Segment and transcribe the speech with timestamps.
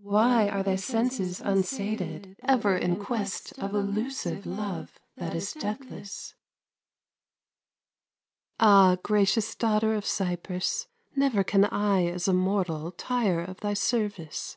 [0.00, 6.32] Why are thy senses unsated Ever in quest of elusive Love that is deathless?
[8.58, 14.56] Ah, gracious Daughter of Cyprus, Never can I as a mortal Tire of thy service.